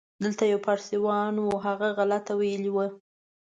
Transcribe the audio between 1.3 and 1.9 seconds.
و، هغه